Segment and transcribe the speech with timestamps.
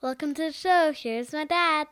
[0.00, 0.92] Welcome to the show.
[0.92, 1.88] Here's my dad.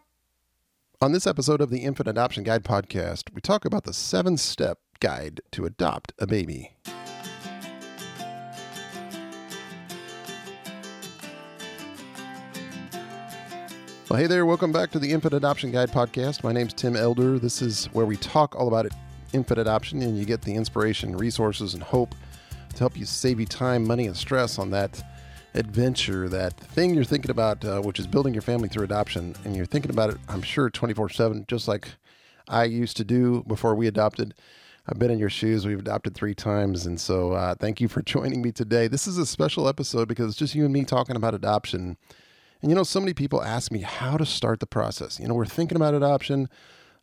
[1.00, 4.79] On this episode of the Infant Adoption Guide podcast, we talk about the seven step
[5.00, 6.77] guide to adopt a baby.
[14.09, 16.45] Well, hey there, welcome back to the Infant Adoption Guide podcast.
[16.45, 17.41] My name's Tim Elder.
[17.41, 18.86] This is where we talk all about
[19.32, 22.14] infant adoption, and you get the inspiration, resources, and hope
[22.70, 25.02] to help you save you time, money, and stress on that
[25.57, 29.34] adventure, that thing you're thinking about, uh, which is building your family through adoption.
[29.45, 31.89] And you're thinking about it, I'm sure, 24 7, just like
[32.49, 34.35] I used to do before we adopted.
[34.89, 35.66] I've been in your shoes.
[35.66, 36.87] We've adopted three times.
[36.87, 38.87] And so uh, thank you for joining me today.
[38.87, 41.97] This is a special episode because it's just you and me talking about adoption.
[42.63, 45.19] And you know, so many people ask me how to start the process.
[45.19, 46.49] You know, we're thinking about adoption.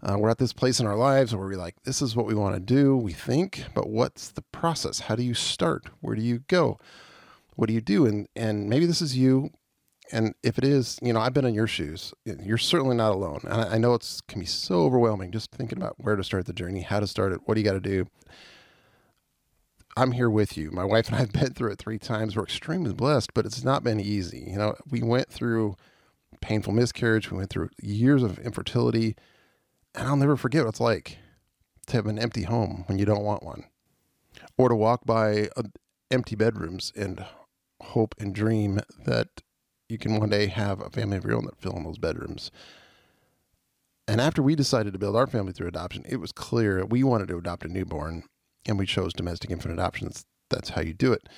[0.01, 2.33] Uh, we're at this place in our lives where we're like, this is what we
[2.33, 2.95] want to do.
[2.95, 5.01] We think, but what's the process?
[5.01, 5.85] How do you start?
[6.01, 6.79] Where do you go?
[7.55, 8.05] What do you do?
[8.05, 9.51] And and maybe this is you.
[10.11, 12.13] And if it is, you know, I've been in your shoes.
[12.25, 13.39] You're certainly not alone.
[13.43, 16.45] And I, I know it's can be so overwhelming just thinking about where to start
[16.45, 18.05] the journey, how to start it, what do you got to do.
[19.95, 20.71] I'm here with you.
[20.71, 22.35] My wife and I have been through it three times.
[22.35, 24.45] We're extremely blessed, but it's not been easy.
[24.47, 25.75] You know, we went through
[26.41, 27.31] painful miscarriage.
[27.31, 29.15] We went through years of infertility,
[29.95, 31.17] and I'll never forget what it's like
[31.87, 33.65] to have an empty home when you don't want one,
[34.57, 35.63] or to walk by uh,
[36.09, 37.25] empty bedrooms and
[37.83, 39.41] hope and dream that
[39.89, 42.51] you can one day have a family of your own that fill in those bedrooms.
[44.07, 47.29] And after we decided to build our family through adoption, it was clear we wanted
[47.29, 48.23] to adopt a newborn,
[48.65, 50.07] and we chose domestic infant adoption.
[50.07, 51.29] That's, that's how you do it.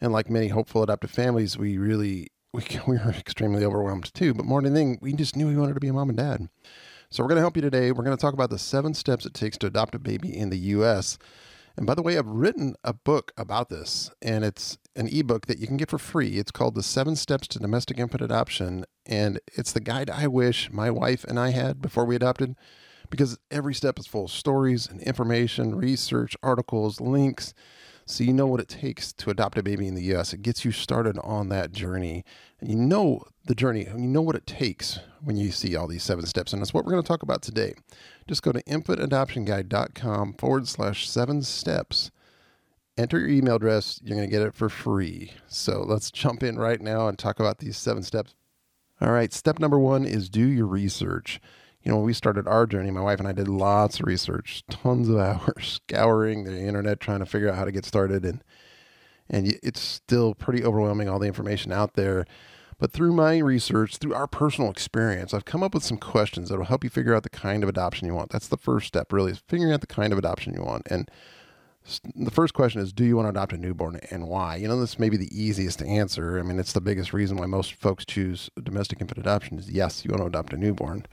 [0.00, 4.34] And like many hopeful adoptive families, we really we, we were extremely overwhelmed too.
[4.34, 6.48] But more than anything, we just knew we wanted to be a mom and dad.
[7.10, 7.92] So we're going to help you today.
[7.92, 10.50] We're going to talk about the seven steps it takes to adopt a baby in
[10.50, 11.18] the U.S.
[11.76, 15.58] And by the way, I've written a book about this, and it's an ebook that
[15.58, 16.38] you can get for free.
[16.38, 20.70] It's called The Seven Steps to Domestic Infant Adoption, and it's the guide I wish
[20.70, 22.54] my wife and I had before we adopted
[23.10, 27.52] because every step is full of stories and information, research, articles, links
[28.06, 30.32] so you know what it takes to adopt a baby in the US.
[30.32, 32.24] It gets you started on that journey.
[32.60, 35.86] And you know the journey, and you know what it takes when you see all
[35.86, 36.52] these seven steps.
[36.52, 37.74] And that's what we're going to talk about today.
[38.28, 42.10] Just go to infantadoptionguide.com forward slash seven steps.
[42.96, 44.00] Enter your email address.
[44.02, 45.32] You're going to get it for free.
[45.46, 48.34] So let's jump in right now and talk about these seven steps.
[49.00, 49.32] All right.
[49.32, 51.40] Step number one is do your research
[51.82, 54.62] you know, when we started our journey, my wife and I did lots of research,
[54.70, 58.42] tons of hours scouring the internet trying to figure out how to get started, and
[59.28, 62.24] and it's still pretty overwhelming all the information out there.
[62.78, 66.58] But through my research, through our personal experience, I've come up with some questions that
[66.58, 68.30] will help you figure out the kind of adoption you want.
[68.30, 70.86] That's the first step, really, is figuring out the kind of adoption you want.
[70.90, 71.08] And
[72.14, 74.80] the first question is do you want to adopt a newborn and why you know
[74.80, 78.04] this may be the easiest answer i mean it's the biggest reason why most folks
[78.04, 81.04] choose domestic infant adoption is yes you want to adopt a newborn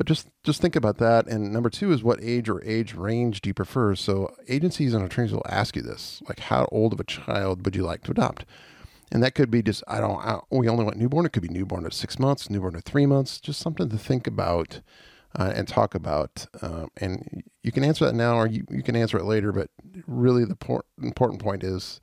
[0.00, 1.26] but just just think about that.
[1.26, 3.94] And number two is what age or age range do you prefer?
[3.94, 7.76] So agencies and attorneys will ask you this, like how old of a child would
[7.76, 8.46] you like to adopt?
[9.12, 11.26] And that could be just I don't I, we only want newborn.
[11.26, 13.40] It could be newborn at six months, newborn at three months.
[13.40, 14.80] Just something to think about.
[15.38, 16.44] Uh, and talk about.
[16.60, 19.52] Um, and you can answer that now or you, you can answer it later.
[19.52, 19.70] But
[20.08, 22.00] really, the por- important point is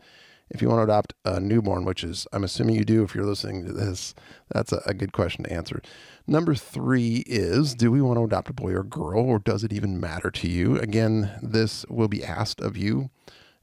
[0.50, 3.26] if you want to adopt a newborn, which is, I'm assuming you do if you're
[3.26, 4.14] listening to this,
[4.50, 5.82] that's a, a, good question to answer.
[6.26, 9.74] Number three is Do we want to adopt a boy or girl, or does it
[9.74, 10.78] even matter to you?
[10.78, 13.10] Again, this will be asked of you,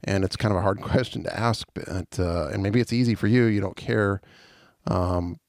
[0.03, 3.15] and it's kind of a hard question to ask, but, uh, and maybe it's easy
[3.15, 4.21] for you, you don't care.
[4.87, 5.39] Um,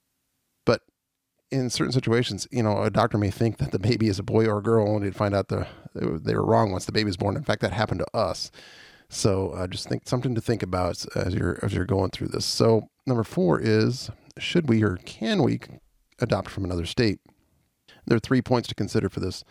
[1.50, 4.46] in certain situations, you know, a doctor may think that the baby is a boy
[4.46, 7.16] or a girl, only to find out the, they were wrong once the baby is
[7.16, 7.36] born.
[7.36, 8.50] In fact, that happened to us.
[9.08, 12.44] So uh, just think something to think about as you're as you're going through this.
[12.44, 15.60] So number four is should we or can we
[16.18, 17.20] adopt from another state?
[18.06, 19.44] There are three points to consider for this.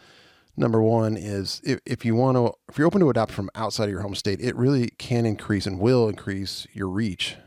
[0.58, 3.86] Number one is if, if you want to if you're open to adopt from outside
[3.86, 7.38] of your home state, it really can increase and will increase your reach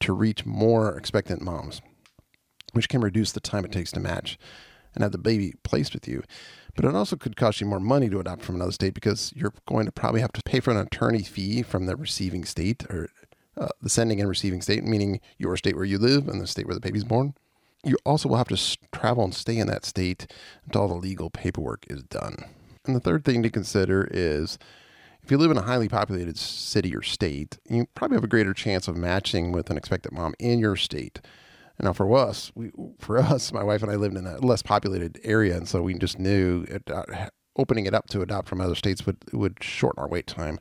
[0.00, 1.80] to reach more expectant moms,
[2.72, 4.38] which can reduce the time it takes to match
[4.94, 6.22] and have the baby placed with you.
[6.74, 9.52] But it also could cost you more money to adopt from another state because you're
[9.66, 13.08] going to probably have to pay for an attorney fee from the receiving state or
[13.56, 16.66] uh, the sending and receiving state, meaning your state where you live and the state
[16.66, 17.34] where the baby's born.
[17.84, 20.26] You also will have to travel and stay in that state
[20.64, 22.44] until all the legal paperwork is done.
[22.86, 24.58] And the third thing to consider is
[25.22, 28.54] if you live in a highly populated city or state, you probably have a greater
[28.54, 31.20] chance of matching with an expectant mom in your state
[31.82, 35.20] now for us, we for us, my wife and I lived in a less populated
[35.24, 37.04] area, and so we just knew it, uh,
[37.56, 40.58] opening it up to adopt from other states would would shorten our wait time,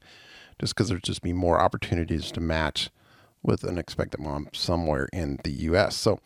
[0.59, 2.89] just because there'd just be more opportunities to match
[3.43, 5.95] with an expectant mom somewhere in the U.S.
[5.95, 6.19] So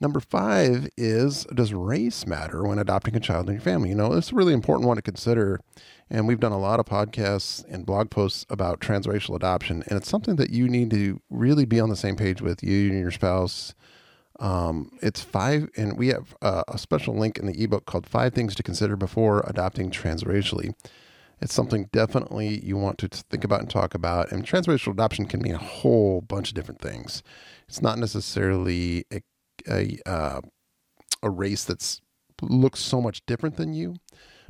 [0.00, 3.90] Number five is Does race matter when adopting a child in your family?
[3.90, 5.60] You know, it's a really important one to consider.
[6.08, 9.84] And we've done a lot of podcasts and blog posts about transracial adoption.
[9.86, 12.90] And it's something that you need to really be on the same page with you
[12.90, 13.74] and your spouse.
[14.40, 18.32] Um, it's five, and we have uh, a special link in the ebook called Five
[18.32, 20.74] Things to Consider Before Adopting Transracially.
[21.42, 24.32] It's something definitely you want to think about and talk about.
[24.32, 27.22] And transracial adoption can mean a whole bunch of different things.
[27.68, 29.20] It's not necessarily a
[29.68, 30.40] a, uh,
[31.22, 32.00] a race that's
[32.40, 33.96] looks so much different than you,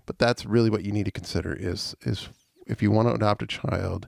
[0.06, 2.28] but that's really what you need to consider is is
[2.66, 4.06] if you want to adopt a child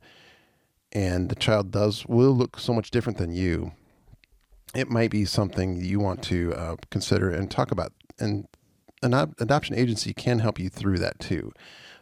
[0.92, 3.72] and the child does will look so much different than you,
[4.74, 7.92] it might be something you want to uh, consider and talk about.
[8.18, 8.46] And
[9.02, 11.52] an adoption agency can help you through that too.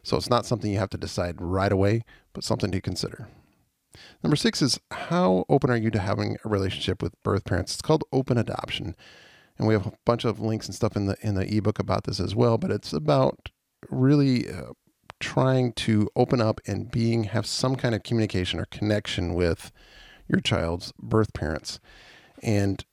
[0.02, 3.28] So it's not something you have to decide right away, but something to consider.
[4.22, 7.72] Number six is how open are you to having a relationship with birth parents?
[7.72, 8.94] It's called open adoption.
[9.58, 12.05] And we have a bunch of links and stuff in the in the ebook about
[12.05, 13.50] this as well, but it's about
[13.90, 14.73] really uh,
[15.19, 19.70] trying to open up and being have some kind of communication or connection with
[20.28, 21.78] your child's birth parents.
[22.42, 22.84] And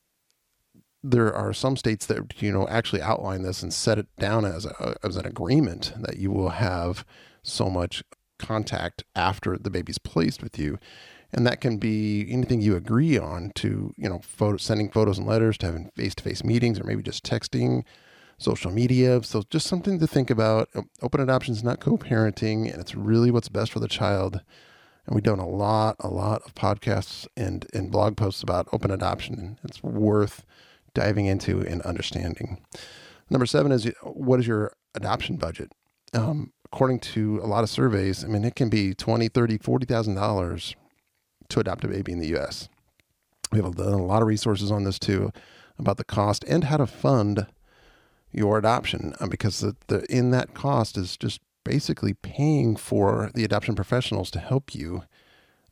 [1.02, 4.66] there are some states that you know actually outline this and set it down as
[4.66, 7.04] a, as an agreement that you will have
[7.42, 8.02] so much
[8.38, 10.78] contact after the baby's placed with you.
[11.32, 15.26] And that can be anything you agree on to you know photo, sending photos and
[15.26, 17.84] letters to having face-to-face meetings or maybe just texting
[18.38, 19.22] social media.
[19.22, 20.68] So just something to think about.
[21.02, 24.40] Open adoption is not co-parenting and it's really what's best for the child
[25.08, 28.90] and we've done a lot a lot of podcasts and and blog posts about open
[28.92, 30.44] adoption it's worth
[30.94, 32.58] diving into and understanding.
[33.30, 35.72] Number seven is what is your adoption budget?
[36.12, 39.86] Um, according to a lot of surveys, I mean, it can be twenty, thirty, forty
[39.86, 40.74] thousand dollars
[41.48, 42.68] to adopt a baby in the U.S.
[43.52, 45.32] We have done a lot of resources on this too
[45.78, 47.46] about the cost and how to fund
[48.30, 53.44] your adoption um, because the, the in that cost is just basically paying for the
[53.44, 55.02] adoption professionals to help you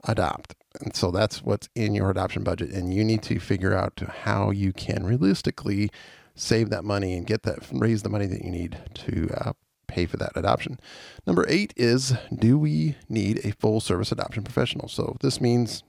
[0.04, 0.54] adopt.
[0.82, 2.70] And so that's what's in your adoption budget.
[2.70, 5.90] And you need to figure out how you can realistically
[6.34, 9.52] save that money and get that, raise the money that you need to uh,
[9.86, 10.78] pay for that adoption.
[11.26, 14.88] Number eight is do we need a full service adoption professional?
[14.88, 15.82] So this means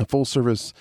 [0.00, 0.74] a full service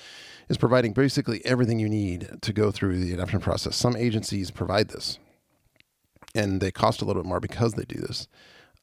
[0.50, 3.76] is providing basically everything you need to go through the adoption process.
[3.76, 5.20] Some agencies provide this
[6.36, 8.28] and they cost a little bit more because they do this.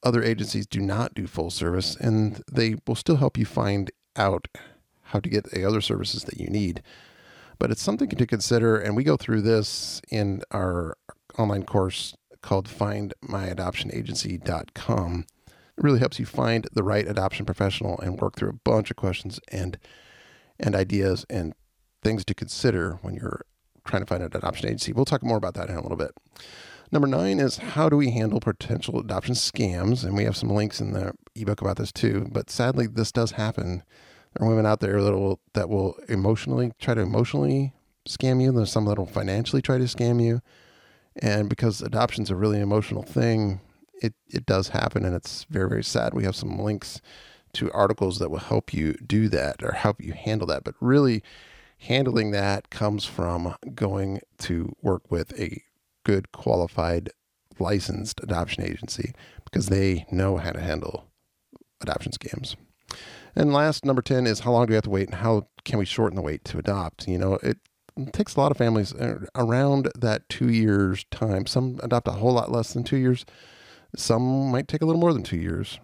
[0.02, 4.48] Other agencies do not do full service and they will still help you find out
[5.02, 6.82] how to get the other services that you need.
[7.58, 10.96] But it's something to consider, and we go through this in our
[11.38, 15.26] online course called findmyadoptionagency.com.
[15.46, 18.96] It really helps you find the right adoption professional and work through a bunch of
[18.96, 19.78] questions and
[20.58, 21.54] and ideas and
[22.02, 23.42] things to consider when you're
[23.84, 24.92] trying to find an adoption agency.
[24.92, 26.12] We'll talk more about that in a little bit.
[26.92, 30.04] Number nine is how do we handle potential adoption scams?
[30.04, 32.28] And we have some links in the ebook about this too.
[32.30, 33.82] But sadly, this does happen.
[34.34, 37.72] There are women out there that will that will emotionally try to emotionally
[38.06, 38.52] scam you.
[38.52, 40.42] There's some that will financially try to scam you.
[41.16, 43.60] And because adoption's a really emotional thing,
[43.94, 46.12] it, it does happen and it's very, very sad.
[46.12, 47.00] We have some links
[47.54, 50.64] to articles that will help you do that or help you handle that.
[50.64, 51.22] But really,
[51.78, 55.62] handling that comes from going to work with a
[56.04, 57.10] good, qualified,
[57.58, 59.12] licensed adoption agency
[59.44, 61.06] because they know how to handle
[61.80, 62.56] adoption scams.
[63.34, 65.78] And last, number 10 is how long do we have to wait and how can
[65.78, 67.08] we shorten the wait to adopt?
[67.08, 67.58] You know, it
[68.12, 68.94] takes a lot of families
[69.34, 71.46] around that two years time.
[71.46, 73.24] Some adopt a whole lot less than two years.
[73.96, 75.78] Some might take a little more than two years.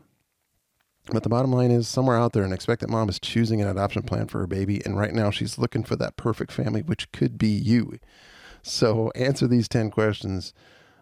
[1.11, 4.03] But the bottom line is somewhere out there, an expectant mom is choosing an adoption
[4.03, 4.83] plan for her baby.
[4.85, 7.99] And right now she's looking for that perfect family, which could be you.
[8.63, 10.53] So answer these 10 questions.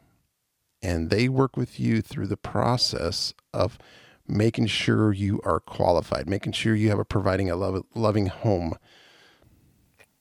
[0.82, 3.78] and they work with you through the process of
[4.26, 8.74] making sure you are qualified, making sure you have a providing a love, loving home.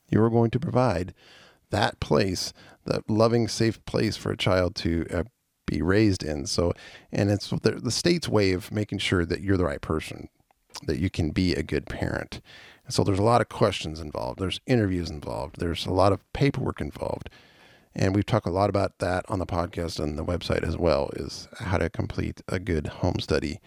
[0.10, 1.14] You are going to provide
[1.70, 2.54] that place,
[2.86, 5.24] that loving, safe place for a child to uh,
[5.66, 6.46] be raised in.
[6.46, 6.74] So,
[7.12, 10.30] and it's the, the state's way of making sure that you're the right person,
[10.86, 12.42] that you can be a good parent.
[12.86, 14.40] And so there's a lot of questions involved.
[14.40, 15.60] There's interviews involved.
[15.60, 17.30] There's a lot of paperwork involved.
[17.96, 21.12] And we've talked a lot about that on the podcast and the website as well,
[21.16, 23.60] is how to complete a good home study.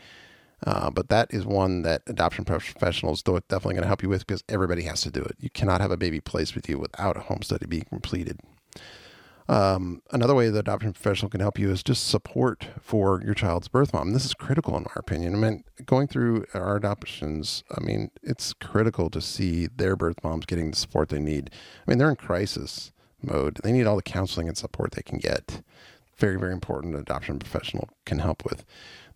[0.66, 4.26] Uh, but that is one that adoption professionals are definitely going to help you with
[4.26, 5.37] because everybody has to do it.
[5.38, 8.40] You cannot have a baby placed with you without a home study being completed.
[9.49, 13.68] Um, another way the adoption professional can help you is just support for your child's
[13.68, 14.12] birth mom.
[14.12, 15.35] This is critical, in my opinion.
[15.35, 20.47] I mean, going through our adoptions, I mean, it's critical to see their birth moms
[20.47, 21.50] getting the support they need.
[21.87, 22.92] I mean, they're in crisis
[23.23, 23.59] mode.
[23.63, 25.63] They need all the counseling and support they can get.
[26.17, 26.95] Very, very important.
[26.95, 28.65] An adoption professional can help with.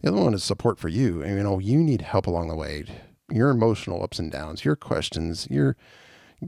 [0.01, 1.23] The other one is support for you.
[1.23, 2.85] And, you know, you need help along the way.
[3.31, 5.77] Your emotional ups and downs, your questions, your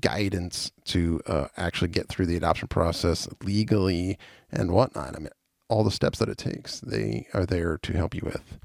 [0.01, 4.19] guidance to uh, actually get through the adoption process legally
[4.51, 5.15] and whatnot.
[5.17, 5.31] I mean,
[5.69, 8.59] all the steps that it takes, they are there to help you with.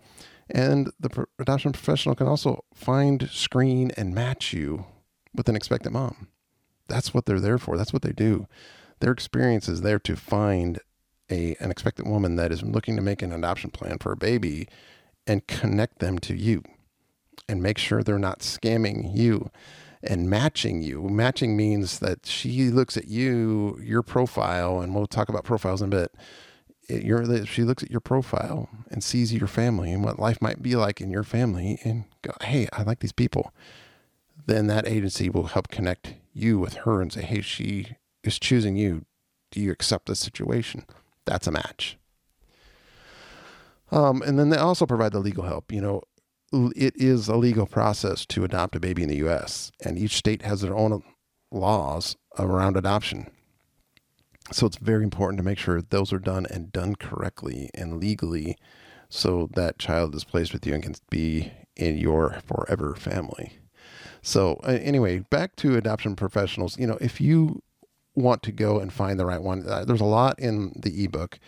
[0.49, 4.85] And the adoption professional can also find, screen, and match you
[5.33, 6.29] with an expectant mom.
[6.87, 7.77] That's what they're there for.
[7.77, 8.47] That's what they do.
[8.99, 10.79] Their experience is there to find
[11.29, 14.67] a an expectant woman that is looking to make an adoption plan for a baby
[15.25, 16.63] and connect them to you
[17.49, 19.51] and make sure they're not scamming you
[20.03, 21.03] and matching you.
[21.03, 25.87] Matching means that she looks at you, your profile, and we'll talk about profiles in
[25.87, 26.15] a bit.
[26.89, 30.75] It, she looks at your profile and sees your family and what life might be
[30.75, 33.51] like in your family and go, hey, I like these people.
[34.45, 38.75] Then that agency will help connect you with her and say, hey, she is choosing
[38.75, 39.05] you.
[39.51, 40.85] Do you accept this situation?
[41.25, 41.97] That's a match.
[43.91, 45.71] Um, and then they also provide the legal help.
[45.71, 46.01] You know,
[46.75, 50.41] it is a legal process to adopt a baby in the U.S., and each state
[50.41, 51.03] has their own
[51.51, 53.29] laws around adoption.
[54.51, 58.57] So it's very important to make sure those are done and done correctly and legally
[59.09, 63.59] so that child is placed with you and can be in your forever family.
[64.27, 66.77] So, anyway, back to adoption professionals.
[66.77, 67.63] You know, if you
[68.13, 71.39] want to go and find the right one, uh, there's a lot in the ebook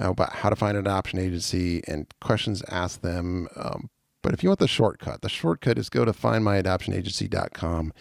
[0.00, 3.46] uh, about how to find an adoption agency and questions asked them.
[3.56, 3.90] Um,
[4.22, 7.92] but if you want the shortcut, the shortcut is go to findmyadoptionagency.com.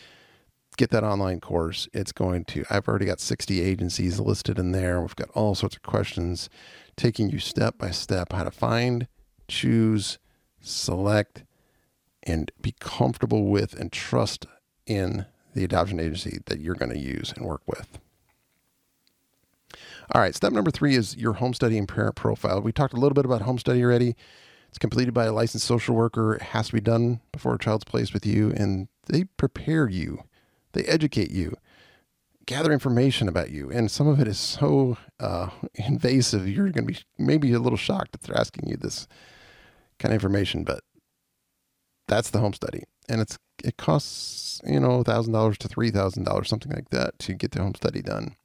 [0.78, 1.90] Get that online course.
[1.92, 5.02] It's going to, I've already got 60 agencies listed in there.
[5.02, 6.50] We've got all sorts of questions
[6.96, 9.10] taking you step by step how to find,
[9.50, 10.18] choose,
[10.62, 11.44] select,
[12.24, 14.46] and be comfortable with and trust
[14.86, 18.00] in the adoption agency that you're going to use and work with.
[20.14, 22.62] All right, step number three is your home study and parent profile.
[22.62, 24.16] We talked a little bit about home study already.
[24.70, 26.36] It's completed by a licensed social worker.
[26.36, 30.24] It has to be done before a child's placed with you, and they prepare you,
[30.74, 31.56] they educate you,
[32.46, 36.48] gather information about you, and some of it is so uh, invasive.
[36.48, 39.08] You're going to be maybe a little shocked that they're asking you this
[40.00, 40.82] kind of information, but
[42.14, 46.26] that's the home study, and it's it costs you know thousand dollars to three thousand
[46.26, 48.36] dollars, something like that, to get the home study done.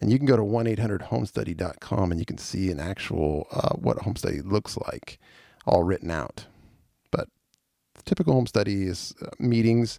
[0.00, 3.74] And you can go to 1 800 homestudy.com and you can see an actual uh,
[3.74, 5.18] what a home study looks like,
[5.66, 6.46] all written out.
[7.10, 7.28] But
[7.94, 9.98] the typical home study is uh, meetings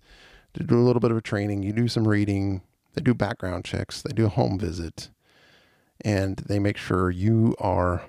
[0.53, 1.63] to do a little bit of a training.
[1.63, 2.61] You do some reading,
[2.93, 5.09] they do background checks, they do a home visit,
[5.99, 8.03] and they make sure you are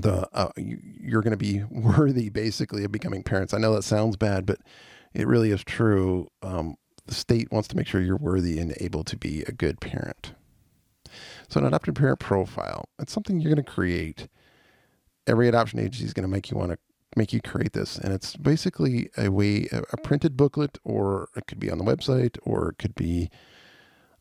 [0.00, 3.54] the uh, you, are going to be worthy basically of becoming parents.
[3.54, 4.58] I know that sounds bad, but
[5.14, 6.28] it really is true.
[6.42, 6.76] Um,
[7.06, 10.34] the state wants to make sure you're worthy and able to be a good parent.
[11.48, 14.28] So, an adopted parent profile, it's something you're going to create.
[15.26, 16.78] Every adoption agency is going to make you want to
[17.16, 17.98] make you create this.
[17.98, 22.38] And it's basically a way, a printed booklet, or it could be on the website,
[22.42, 23.30] or it could be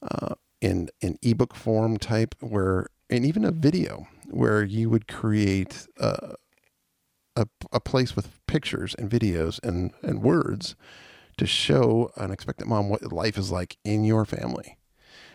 [0.02, 5.88] uh, in an ebook form type, where, and even a video where you would create
[6.00, 6.34] uh,
[7.36, 10.76] a, a place with pictures and videos and, and words
[11.38, 14.78] to show an expectant mom what life is like in your family.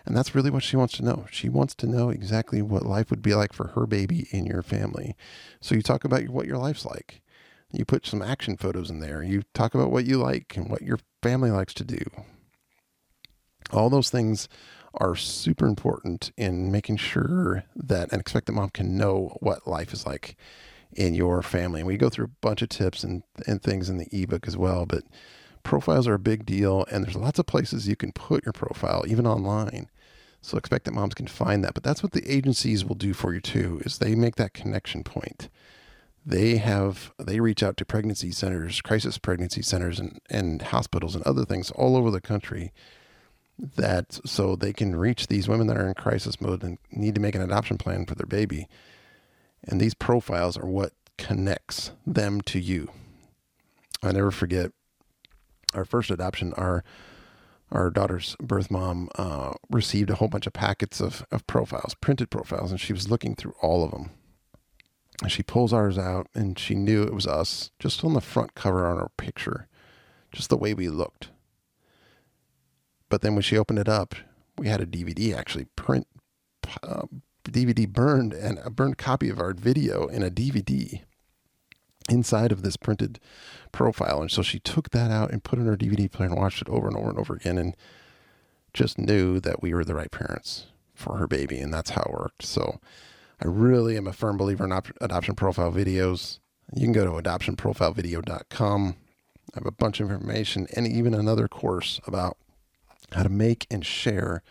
[0.06, 1.26] And that's really what she wants to know.
[1.30, 4.62] She wants to know exactly what life would be like for her baby in your
[4.62, 5.16] family.
[5.60, 7.22] So you talk about what your life's like.
[7.72, 9.22] You put some action photos in there.
[9.22, 12.04] You talk about what you like and what your family likes to do.
[13.72, 14.48] All those things
[14.96, 20.06] are super important in making sure that an expectant mom can know what life is
[20.06, 20.36] like
[20.92, 21.80] in your family.
[21.80, 24.56] And we go through a bunch of tips and, and things in the ebook as
[24.56, 25.04] well, but
[25.62, 29.04] profiles are a big deal and there's lots of places you can put your profile,
[29.06, 29.88] even online.
[30.40, 31.74] So expectant moms can find that.
[31.74, 35.02] But that's what the agencies will do for you too, is they make that connection
[35.02, 35.48] point.
[36.26, 41.24] They have they reach out to pregnancy centers, crisis pregnancy centers and, and hospitals and
[41.24, 42.72] other things all over the country
[43.58, 47.20] that so they can reach these women that are in crisis mode and need to
[47.20, 48.68] make an adoption plan for their baby.
[49.62, 52.90] And these profiles are what connects them to you.
[54.02, 54.72] I never forget
[55.72, 56.84] our first adoption, our
[57.72, 62.30] our daughter's birth mom uh, received a whole bunch of packets of, of profiles, printed
[62.30, 64.10] profiles, and she was looking through all of them.
[65.22, 68.54] And she pulls ours out, and she knew it was us just on the front
[68.54, 69.66] cover on our picture,
[70.30, 71.30] just the way we looked.
[73.14, 74.16] But then when she opened it up,
[74.58, 76.08] we had a DVD actually print,
[76.82, 77.02] uh,
[77.44, 81.00] DVD burned, and a burned copy of our video in a DVD
[82.08, 83.20] inside of this printed
[83.70, 84.20] profile.
[84.20, 86.60] And so she took that out and put it in her DVD player and watched
[86.60, 87.76] it over and over and over again and
[88.72, 91.60] just knew that we were the right parents for her baby.
[91.60, 92.42] And that's how it worked.
[92.42, 92.80] So
[93.40, 96.40] I really am a firm believer in op- adoption profile videos.
[96.74, 98.96] You can go to adoptionprofilevideo.com.
[99.54, 102.38] I have a bunch of information and even another course about
[103.12, 104.42] how to make and share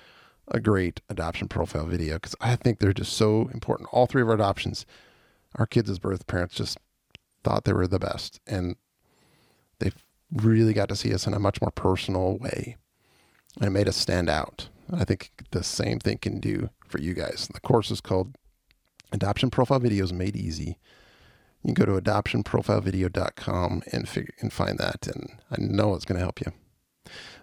[0.47, 3.89] a great adoption profile video because I think they're just so important.
[3.91, 4.85] All three of our adoptions,
[5.55, 6.77] our kids as birth parents just
[7.43, 8.39] thought they were the best.
[8.47, 8.75] And
[9.79, 9.91] they
[10.31, 12.77] really got to see us in a much more personal way.
[13.57, 14.69] And it made us stand out.
[14.91, 17.47] I think the same thing can do for you guys.
[17.53, 18.35] The course is called
[19.11, 20.77] Adoption Profile Videos Made Easy.
[21.63, 26.17] You can go to adoptionprofilevideo.com and figure and find that, and I know it's going
[26.17, 26.51] to help you.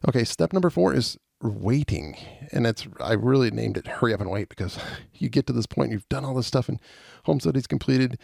[0.09, 2.16] Okay, step number four is waiting,
[2.52, 4.78] and it's I really named it "Hurry Up and Wait" because
[5.14, 6.80] you get to this point, you've done all this stuff, and
[7.24, 8.18] home studies completed,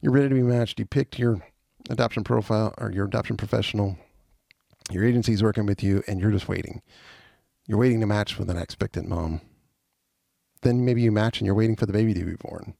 [0.00, 0.78] you're ready to be matched.
[0.78, 1.44] You picked your
[1.90, 3.96] adoption profile or your adoption professional.
[4.90, 6.82] Your agency's working with you, and you're just waiting.
[7.66, 9.40] You're waiting to match with an expectant mom.
[10.62, 12.74] Then maybe you match and you're waiting for the baby to be born.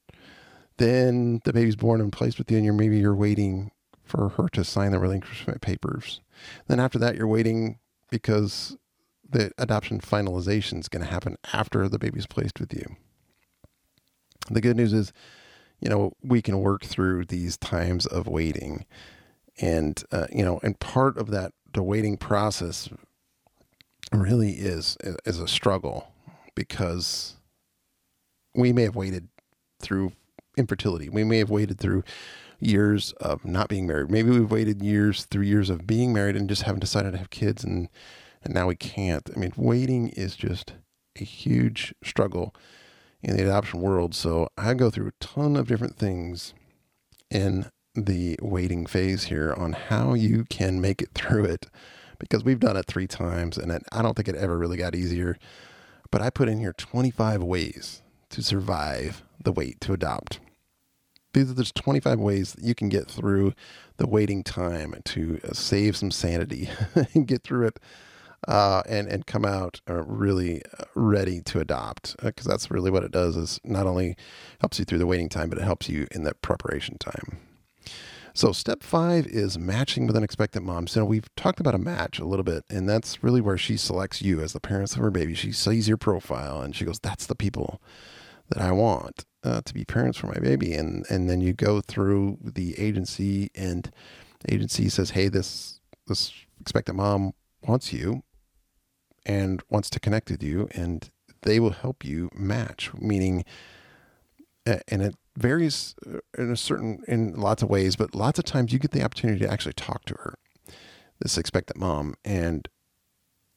[0.77, 3.71] Then the baby's born and placed with you, and you're maybe you're waiting
[4.03, 6.21] for her to sign the relinquishment papers.
[6.67, 8.77] Then after that, you're waiting because
[9.29, 12.95] the adoption finalization is going to happen after the baby's placed with you.
[14.49, 15.11] The good news is
[15.79, 18.85] you know, we can work through these times of waiting.
[19.59, 22.89] And, uh, you know, and part of that, the waiting process
[24.11, 26.11] really is, is a struggle
[26.55, 27.35] because
[28.55, 29.27] we may have waited
[29.79, 30.13] through
[30.57, 31.09] infertility.
[31.09, 32.03] We may have waited through
[32.59, 34.09] years of not being married.
[34.09, 37.29] Maybe we've waited years through years of being married and just haven't decided to have
[37.29, 37.89] kids and
[38.43, 39.29] and now we can't.
[39.35, 40.73] I mean, waiting is just
[41.19, 42.55] a huge struggle
[43.21, 44.15] in the adoption world.
[44.15, 46.53] So I go through a ton of different things
[47.29, 51.65] in the waiting phase here on how you can make it through it
[52.19, 55.37] because we've done it three times and I don't think it ever really got easier.
[56.11, 60.39] But I put in here 25 ways to survive the wait to adopt.
[61.37, 63.53] These just 25 ways that you can get through
[63.97, 66.67] the waiting time to save some sanity
[67.13, 67.79] and get through it
[68.47, 72.89] uh, and and come out uh, really uh, ready to adopt because uh, that's really
[72.89, 74.15] what it does is not only
[74.61, 77.37] helps you through the waiting time but it helps you in that preparation time.
[78.33, 80.87] So step five is matching with an expectant mom.
[80.87, 84.23] So we've talked about a match a little bit and that's really where she selects
[84.23, 85.35] you as the parents of her baby.
[85.35, 87.79] She sees your profile and she goes that's the people
[88.49, 91.81] that i want uh, to be parents for my baby and and then you go
[91.81, 93.91] through the agency and
[94.49, 98.23] agency says hey this this expectant mom wants you
[99.27, 102.91] and wants to connect with you, and they will help you match.
[102.97, 103.43] Meaning,
[104.65, 108.73] and it varies uh, in a certain in lots of ways, but lots of times
[108.73, 110.35] you get the opportunity to actually talk to her,
[111.19, 112.67] this expectant mom, and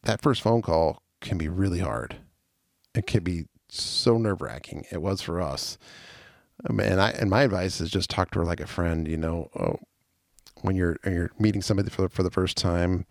[0.03, 2.17] that first phone call can be really hard.
[2.95, 4.85] It can be so nerve wracking.
[4.91, 5.79] It was for us.
[6.69, 9.09] Um, and I and my advice is just talk to her like a friend.
[9.09, 9.79] You know, oh,
[10.63, 13.07] when you're you're meeting somebody for for the first time.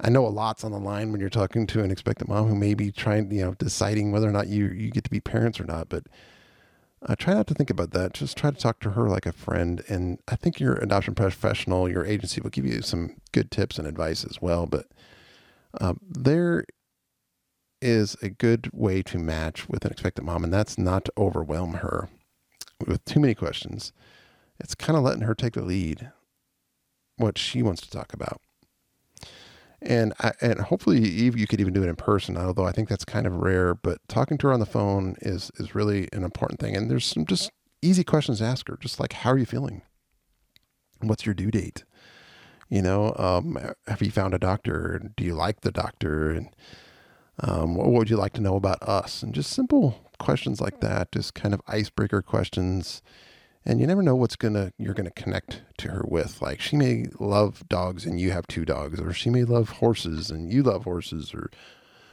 [0.00, 2.54] I know a lot's on the line when you're talking to an expectant mom who
[2.54, 5.58] may be trying, you know, deciding whether or not you you get to be parents
[5.58, 5.88] or not.
[5.88, 6.04] But
[7.06, 8.14] uh, try not to think about that.
[8.14, 9.82] Just try to talk to her like a friend.
[9.88, 13.86] And I think your adoption professional, your agency, will give you some good tips and
[13.86, 14.66] advice as well.
[14.66, 14.86] But
[15.80, 16.64] um, there
[17.80, 21.74] is a good way to match with an expectant mom, and that's not to overwhelm
[21.74, 22.08] her
[22.86, 23.92] with too many questions.
[24.60, 26.10] It's kind of letting her take the lead,
[27.16, 28.40] what she wants to talk about.
[29.80, 33.04] And I, and hopefully you could even do it in person, although I think that's
[33.04, 33.74] kind of rare.
[33.74, 36.76] But talking to her on the phone is is really an important thing.
[36.76, 39.82] And there's some just easy questions to ask her, just like how are you feeling?
[41.00, 41.84] What's your due date?
[42.68, 45.00] You know, um, have you found a doctor?
[45.16, 46.30] Do you like the doctor?
[46.30, 46.48] And
[47.40, 49.22] um, what would you like to know about us?
[49.22, 53.02] And just simple questions like that, just kind of icebreaker questions.
[53.64, 56.40] And you never know what's gonna you're gonna connect to her with.
[56.40, 60.30] Like she may love dogs and you have two dogs, or she may love horses
[60.30, 61.50] and you love horses, or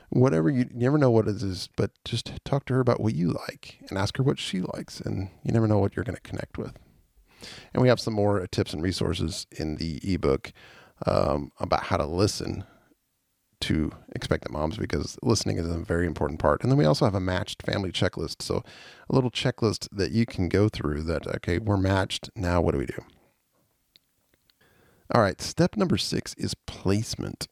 [0.09, 0.49] whatever.
[0.49, 3.31] You, you never know what it is, but just talk to her about what you
[3.31, 6.57] like and ask her what she likes, and you never know what you're gonna connect
[6.57, 6.77] with.
[7.73, 10.51] And we have some more tips and resources in the ebook
[11.05, 12.65] um, about how to listen
[13.61, 16.61] to expectant moms because listening is a very important part.
[16.61, 18.41] And then we also have a matched family checklist.
[18.41, 18.63] So
[19.09, 22.29] a little checklist that you can go through that, okay, we're matched.
[22.35, 23.03] Now what do we do?
[25.13, 27.47] All right, step number six is placement.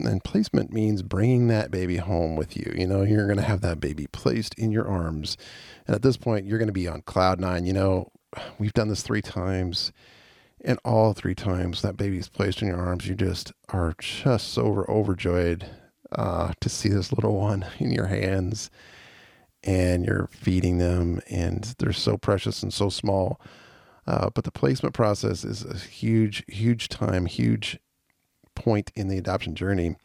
[0.00, 2.72] And placement means bringing that baby home with you.
[2.76, 5.38] You know, you're going to have that baby placed in your arms.
[5.86, 7.64] And at this point, you're going to be on cloud nine.
[7.64, 8.12] You know,
[8.58, 9.92] we've done this three times
[10.64, 14.62] and all three times that baby's placed in your arms, you just are just so
[14.62, 15.66] over, overjoyed
[16.12, 18.70] uh, to see this little one in your hands
[19.62, 23.40] and you're feeding them and they're so precious and so small.
[24.06, 27.78] Uh, but the placement process is a huge, huge time, huge
[28.54, 29.96] point in the adoption journey.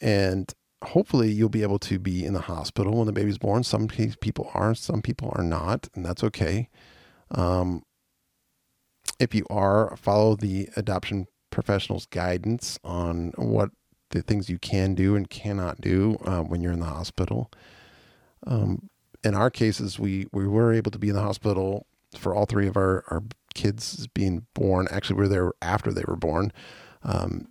[0.00, 0.52] And
[0.84, 3.64] hopefully you'll be able to be in the hospital when the baby's born.
[3.64, 6.68] Some people are, some people are not, and that's okay.
[7.30, 7.82] Um,
[9.18, 13.70] if you are, follow the adoption professional's guidance on what
[14.10, 17.50] the things you can do and cannot do uh, when you're in the hospital.
[18.46, 18.90] Um,
[19.22, 22.66] in our cases, we, we were able to be in the hospital for all three
[22.66, 23.22] of our, our
[23.54, 24.86] kids being born.
[24.90, 26.52] Actually, we were there after they were born.
[27.02, 27.48] Um,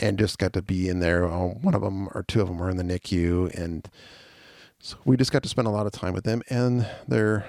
[0.00, 1.26] and just got to be in there.
[1.26, 3.88] Uh, one of them or two of them were in the NICU, and
[4.78, 7.46] so we just got to spend a lot of time with them and their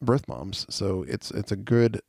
[0.00, 0.66] birth moms.
[0.68, 2.00] So it's it's a good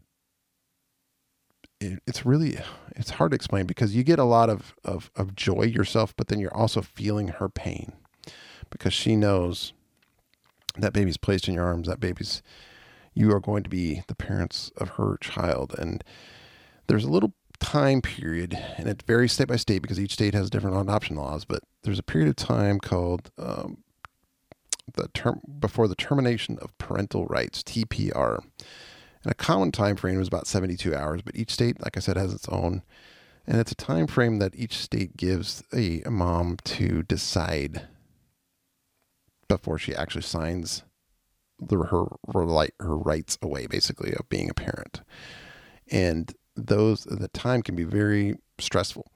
[1.83, 2.57] it, it's really
[2.95, 6.27] it's hard to explain because you get a lot of, of of joy yourself, but
[6.27, 7.93] then you're also feeling her pain
[8.69, 9.73] because she knows
[10.77, 11.87] that baby's placed in your arms.
[11.87, 12.41] That baby's
[13.13, 16.03] you are going to be the parents of her child, and
[16.87, 20.49] there's a little time period, and it varies state by state because each state has
[20.49, 21.45] different adoption laws.
[21.45, 23.83] But there's a period of time called um,
[24.93, 28.39] the term before the termination of parental rights (TPR).
[29.23, 32.17] And a common time frame is about 72 hours, but each state, like I said,
[32.17, 32.83] has its own.
[33.45, 37.87] And it's a time frame that each state gives a, mom to decide
[39.47, 40.83] before she actually signs
[41.59, 45.01] the, her, her, her rights away, basically, of being a parent.
[45.91, 49.11] And those, the time can be very stressful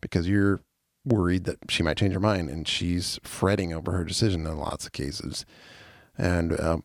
[0.00, 0.60] because you're
[1.04, 4.86] worried that she might change her mind and she's fretting over her decision in lots
[4.86, 5.46] of cases.
[6.16, 6.84] And um,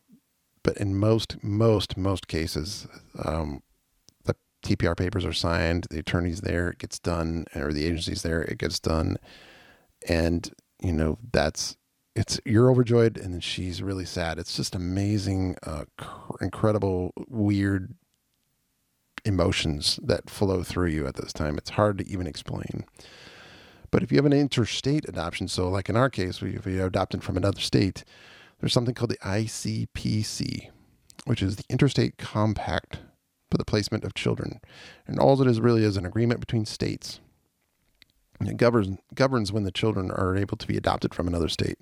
[0.64, 2.88] but in most, most, most cases,
[3.22, 3.62] um,
[4.24, 8.42] the TPR papers are signed, the attorney's there, it gets done, or the agency's there,
[8.42, 9.18] it gets done.
[10.08, 10.50] And,
[10.82, 11.76] you know, that's,
[12.16, 14.38] it's, you're overjoyed and then she's really sad.
[14.38, 17.94] It's just amazing, uh, cr- incredible, weird
[19.26, 21.58] emotions that flow through you at this time.
[21.58, 22.84] It's hard to even explain.
[23.90, 26.80] But if you have an interstate adoption, so like in our case, we, if we
[26.80, 28.04] adopted from another state,
[28.64, 30.70] there's something called the ICPC,
[31.26, 33.00] which is the Interstate Compact
[33.50, 34.58] for the Placement of Children.
[35.06, 37.20] And all it is really is an agreement between states.
[38.40, 41.76] It governs, governs when the children are able to be adopted from another state.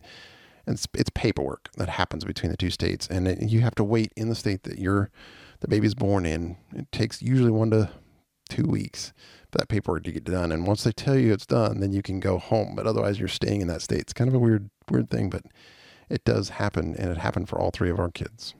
[0.66, 3.06] And it's, it's paperwork that happens between the two states.
[3.06, 5.08] And it, you have to wait in the state that your
[5.60, 6.56] the baby's born in.
[6.74, 7.90] It takes usually one to
[8.48, 9.12] two weeks
[9.52, 10.50] for that paperwork to get done.
[10.50, 12.74] And once they tell you it's done, then you can go home.
[12.74, 14.00] But otherwise, you're staying in that state.
[14.00, 15.42] It's kind of a weird, weird thing, but
[16.12, 18.54] it does happen, and it happened for all three of our kids.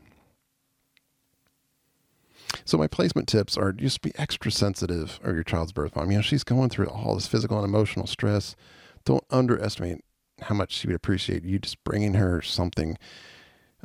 [2.65, 6.11] So my placement tips are just be extra sensitive of your child's birth mom.
[6.11, 8.57] You know, she's going through all this physical and emotional stress.
[9.05, 9.99] Don't underestimate
[10.43, 12.99] how much she would appreciate you just bringing her something,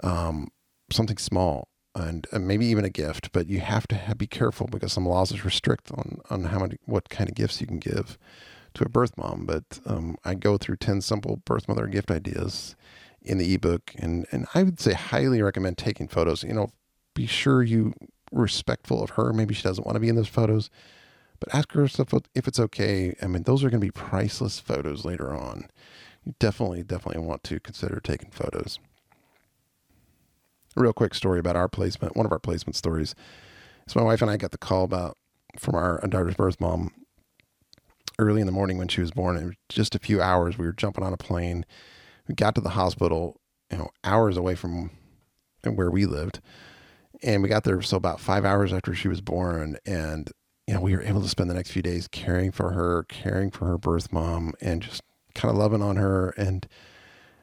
[0.03, 0.49] um,
[0.91, 1.67] something small.
[1.97, 3.31] and, maybe even a gift.
[3.31, 6.77] But you have to have, be careful because some laws restrict on on how many
[6.85, 8.17] what kind of gifts you can give
[8.75, 9.45] to a birth mom.
[9.45, 12.75] But um, I go through ten simple birth mother gift ideas
[13.27, 16.43] in the ebook, and and I would say highly recommend taking photos.
[16.43, 16.71] You know,
[17.13, 17.93] be sure you
[18.31, 19.33] respectful of her.
[19.33, 20.69] Maybe she doesn't want to be in those photos,
[21.39, 23.15] but ask her if it's okay.
[23.21, 25.67] I mean, those are going to be priceless photos later on.
[26.25, 28.79] You definitely, definitely want to consider taking photos.
[30.75, 32.15] A real quick story about our placement.
[32.15, 33.15] One of our placement stories
[33.87, 35.17] is my wife and I got the call about
[35.57, 36.91] from our daughter's birth mom
[38.19, 39.43] early in the morning when she was born.
[39.43, 40.57] Was just a few hours.
[40.57, 41.65] We were jumping on a plane.
[42.27, 43.39] We got to the hospital,
[43.71, 44.91] you know, hours away from
[45.63, 46.39] where we lived
[47.23, 50.31] and we got there so about five hours after she was born and
[50.67, 53.51] you know we were able to spend the next few days caring for her caring
[53.51, 55.01] for her birth mom and just
[55.33, 56.67] kind of loving on her and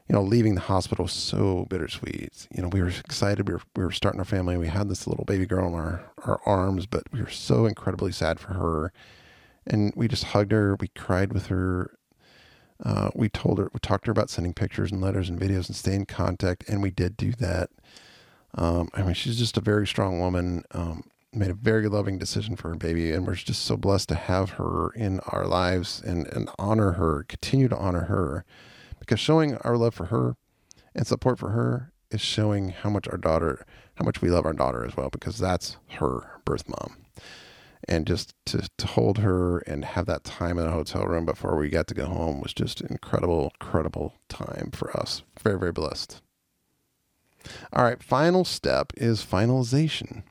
[0.08, 2.46] you know leaving the hospital so bittersweet.
[2.54, 5.06] You know we were excited we were, we were starting our family we had this
[5.06, 8.92] little baby girl in our, our arms but we were so incredibly sad for her
[9.66, 11.96] and we just hugged her we cried with her
[12.82, 15.68] uh, we told her we talked to her about sending pictures and letters and videos
[15.68, 17.70] and stay in contact and we did do that
[18.56, 20.64] um, I mean, she's just a very strong woman.
[20.72, 24.14] Um, made a very loving decision for her baby, and we're just so blessed to
[24.14, 28.44] have her in our lives and and honor her, continue to honor her,
[29.00, 30.36] because showing our love for her
[30.94, 34.52] and support for her is showing how much our daughter, how much we love our
[34.52, 37.03] daughter as well, because that's her birth mom.
[37.86, 41.56] And just to, to hold her and have that time in a hotel room before
[41.56, 45.22] we got to go home was just incredible, incredible time for us.
[45.42, 46.22] Very, very blessed.
[47.72, 50.22] All right, final step is finalization,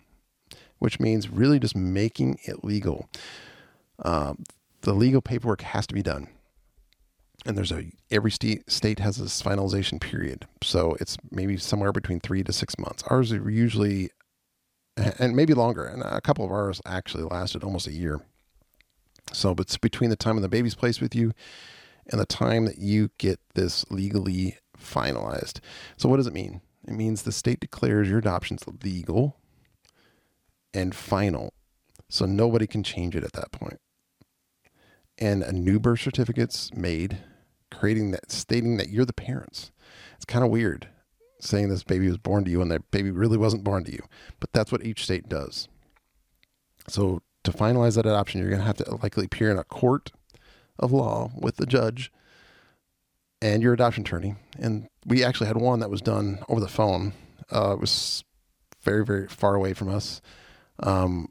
[0.79, 3.07] which means really just making it legal.
[4.03, 4.33] Uh,
[4.81, 6.27] the legal paperwork has to be done.
[7.45, 12.21] And there's a every state state has this finalization period, so it's maybe somewhere between
[12.21, 13.03] three to six months.
[13.07, 14.11] Ours are usually,
[14.97, 15.85] and maybe longer.
[15.85, 18.21] And a couple of ours actually lasted almost a year.
[19.31, 21.31] So, but it's between the time of the baby's placed with you
[22.07, 25.59] and the time that you get this legally finalized.
[25.97, 26.61] So, what does it mean?
[26.87, 29.37] It means the state declares your adoption's legal
[30.73, 31.53] and final.
[32.09, 33.79] So nobody can change it at that point.
[35.17, 37.19] And a new birth certificate's made,
[37.71, 39.71] creating that, stating that you're the parents.
[40.15, 40.89] It's kind of weird
[41.43, 44.03] saying this baby was born to you and that baby really wasn't born to you,
[44.39, 45.67] but that's what each state does.
[46.87, 50.11] So to finalize that adoption, you're going to have to likely appear in a court
[50.79, 52.11] of law with the judge
[53.41, 54.35] and your adoption attorney.
[54.57, 57.13] And we actually had one that was done over the phone.
[57.53, 58.23] Uh, it was
[58.81, 60.21] very, very far away from us.
[60.79, 61.29] Um,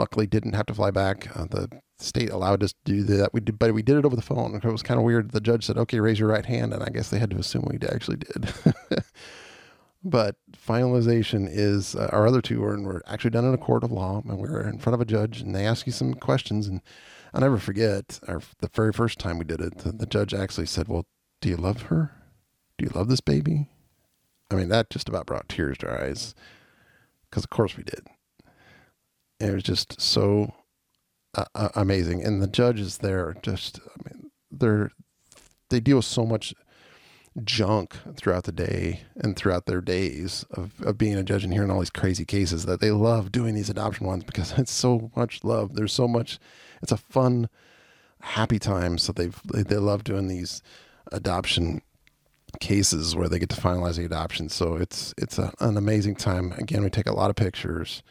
[0.00, 1.28] luckily didn't have to fly back.
[1.36, 3.32] Uh, the state allowed us to do that.
[3.32, 4.54] We did, but we did it over the phone.
[4.54, 5.30] It was kind of weird.
[5.30, 7.68] The judge said, "Okay, raise your right hand," and I guess they had to assume
[7.70, 8.52] we actually did.
[10.02, 13.84] but finalization is uh, our other two were, and were actually done in a court
[13.84, 16.14] of law, and we were in front of a judge, and they ask you some
[16.14, 16.80] questions, and
[17.34, 19.78] I'll never forget our, the very first time we did it.
[19.78, 21.06] The, the judge actually said, "Well,
[21.42, 22.12] do you love her?
[22.78, 23.68] Do you love this baby?
[24.50, 26.34] I mean, that just about brought tears to our eyes
[27.28, 28.08] because, of course, we did.
[29.40, 30.54] It was just so
[31.34, 32.24] uh, uh, amazing.
[32.24, 34.90] And the judges there just, I mean, they're,
[35.68, 36.54] they deal with so much
[37.44, 41.70] junk throughout the day and throughout their days of, of being a judge and hearing
[41.70, 45.44] all these crazy cases that they love doing these adoption ones because it's so much
[45.44, 45.74] love.
[45.74, 46.38] There's so much,
[46.82, 47.48] it's a fun,
[48.20, 48.98] happy time.
[48.98, 50.62] So they've, they, they love doing these
[51.12, 51.82] adoption
[52.58, 54.48] cases where they get to finalize the adoption.
[54.48, 56.52] So it's it's a, an amazing time.
[56.58, 58.02] Again, we take a lot of pictures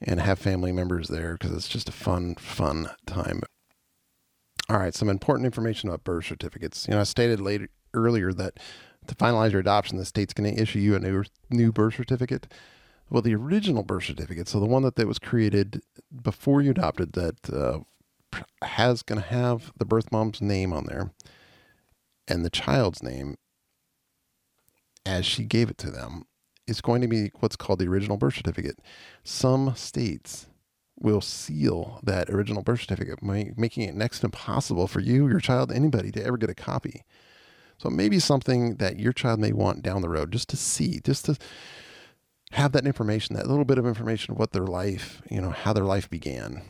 [0.00, 3.40] and have family members there because it's just a fun fun time.
[4.68, 6.86] All right, some important information about birth certificates.
[6.88, 8.58] You know, I stated later earlier that
[9.06, 12.52] to finalize your adoption, the state's going to issue you a new new birth certificate.
[13.10, 15.82] Well, the original birth certificate, so the one that, that was created
[16.22, 17.80] before you adopted, that uh,
[18.62, 21.12] has going to have the birth mom's name on there
[22.26, 23.36] and the child's name
[25.04, 26.24] as she gave it to them
[26.66, 28.78] is going to be what's called the original birth certificate.
[29.22, 30.46] Some states
[30.98, 35.72] will seal that original birth certificate, making it next to impossible for you, your child,
[35.72, 37.04] anybody to ever get a copy.
[37.78, 41.24] So maybe something that your child may want down the road just to see, just
[41.26, 41.36] to
[42.52, 45.72] have that information, that little bit of information of what their life, you know, how
[45.72, 46.62] their life began,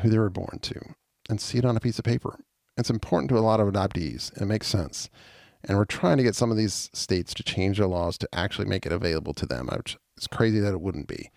[0.00, 0.80] who they were born to,
[1.28, 2.38] and see it on a piece of paper.
[2.78, 5.10] It's important to a lot of adoptees, and it makes sense.
[5.64, 8.66] And we're trying to get some of these states to change their laws to actually
[8.66, 9.68] make it available to them.
[9.72, 11.30] which It's crazy that it wouldn't be.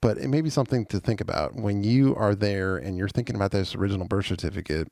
[0.00, 3.36] But it may be something to think about when you are there and you're thinking
[3.36, 4.88] about this original birth certificate.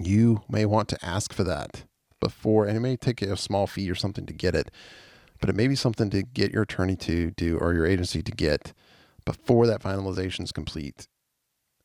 [0.00, 1.84] You may want to ask for that
[2.18, 4.70] before, and it may take a small fee or something to get it.
[5.42, 8.30] but it may be something to get your attorney to do or your agency to
[8.30, 8.72] get
[9.26, 11.08] before that finalization is complete.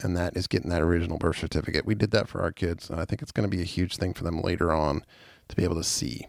[0.04, 1.86] And that is getting that original birth certificate.
[1.86, 3.98] We did that for our kids, and I think it's going to be a huge
[3.98, 5.04] thing for them later on
[5.48, 6.28] to be able to see.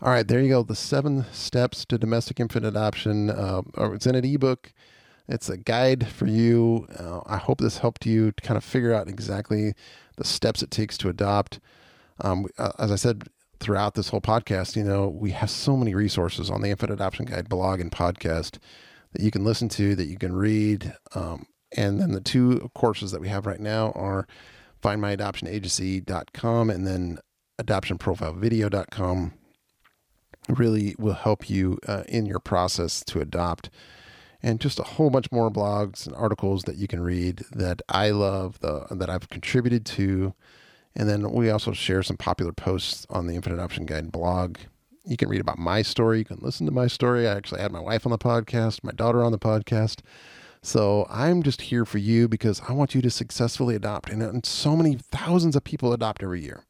[0.00, 0.62] All right, there you go.
[0.62, 3.30] The seven steps to domestic infant adoption.
[3.30, 4.72] Uh, it's in an ebook.
[5.28, 6.88] It's a guide for you.
[6.98, 9.74] Uh, I hope this helped you to kind of figure out exactly
[10.16, 11.60] the steps it takes to adopt.
[12.20, 13.28] Um, uh, as I said
[13.60, 17.24] throughout this whole podcast, you know, we have so many resources on the Infant Adoption
[17.24, 18.58] Guide blog and podcast
[19.12, 20.94] that you can listen to, that you can read.
[21.14, 21.46] Um,
[21.76, 24.26] and then the two courses that we have right now are
[24.82, 27.18] findmyadoptionagency.com and then
[27.60, 29.34] adoptionprofilevideo.com
[30.48, 33.70] really will help you uh, in your process to adopt
[34.42, 38.10] and just a whole bunch more blogs and articles that you can read that I
[38.10, 40.34] love, the, that I've contributed to.
[40.96, 44.58] And then we also share some popular posts on the Infant Adoption Guide blog.
[45.04, 46.18] You can read about my story.
[46.18, 47.26] You can listen to my story.
[47.26, 50.00] I actually had my wife on the podcast, my daughter on the podcast.
[50.62, 54.10] So I'm just here for you because I want you to successfully adopt.
[54.10, 56.64] And, so many thousands of people adopt every year.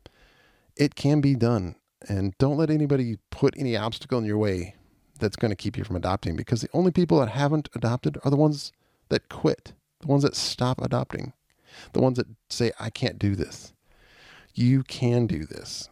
[0.76, 1.76] It can be done.
[2.08, 4.76] And don't let anybody put any obstacle in your way
[5.20, 8.30] that's going to keep you from adopting because the only people that haven't adopted are
[8.30, 8.72] the ones
[9.10, 11.34] that quit, the ones that stop adopting,
[11.92, 13.72] the ones that say, I can't do this.
[14.54, 15.90] You can do this.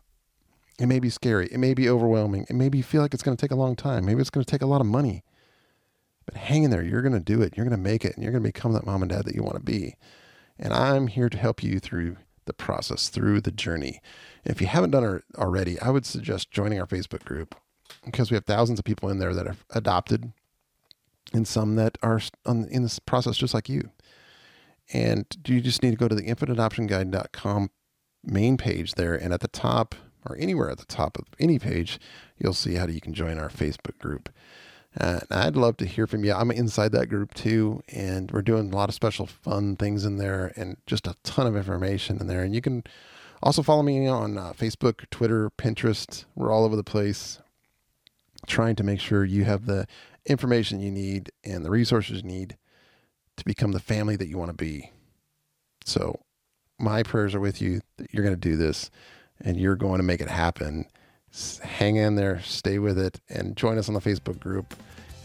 [0.81, 1.47] It may be scary.
[1.53, 2.47] It may be overwhelming.
[2.49, 4.07] It maybe you feel like it's going to take a long time.
[4.07, 5.23] Maybe it's going to take a lot of money.
[6.25, 6.83] But hang in there.
[6.83, 7.57] You're going to do it.
[7.57, 8.14] You're going to make it.
[8.14, 9.97] And you're going to become that mom and dad that you want to be.
[10.59, 12.16] And I'm here to help you through
[12.47, 14.01] the process, through the journey.
[14.45, 17.55] If you haven't done it already, I would suggest joining our Facebook group
[18.05, 20.33] because we have thousands of people in there that have adopted
[21.33, 23.90] and some that are in this process just like you.
[24.93, 27.71] And you just need to go to the infantadoptionguide.com
[28.25, 29.14] main page there.
[29.14, 29.95] And at the top,
[30.28, 31.98] or anywhere at the top of any page,
[32.38, 34.28] you'll see how you can join our Facebook group.
[34.98, 36.33] Uh, I'd love to hear from you.
[36.33, 40.16] I'm inside that group too, and we're doing a lot of special fun things in
[40.16, 42.42] there and just a ton of information in there.
[42.42, 42.83] And you can
[43.42, 46.24] also follow me on uh, Facebook, Twitter, Pinterest.
[46.35, 47.38] We're all over the place
[48.46, 49.87] trying to make sure you have the
[50.26, 52.56] information you need and the resources you need
[53.37, 54.90] to become the family that you want to be.
[55.85, 56.20] So,
[56.78, 58.90] my prayers are with you that you're going to do this
[59.42, 60.87] and you're going to make it happen.
[61.62, 64.74] Hang in there, stay with it, and join us on the Facebook group,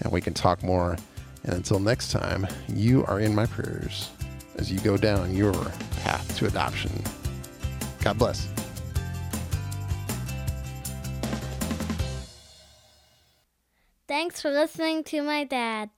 [0.01, 0.97] and we can talk more.
[1.43, 4.09] And until next time, you are in my prayers
[4.57, 5.53] as you go down your
[6.01, 6.91] path to adoption.
[8.01, 8.47] God bless.
[14.07, 15.89] Thanks for listening to my dad.